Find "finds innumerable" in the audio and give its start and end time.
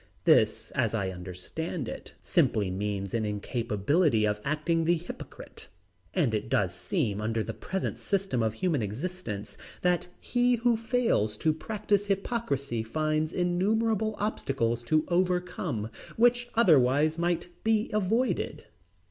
12.81-14.15